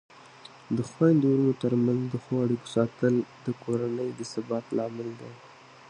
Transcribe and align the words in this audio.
د 0.77 0.79
خویندو 0.89 1.25
ورونو 1.29 1.53
ترمنځ 1.63 2.01
د 2.07 2.15
ښو 2.23 2.33
اړیکو 2.45 2.67
ساتل 2.75 3.15
د 3.45 3.47
کورنۍ 3.63 4.09
د 4.15 4.21
ثبات 4.33 4.65
لامل 4.77 5.09
دی. 5.19 5.31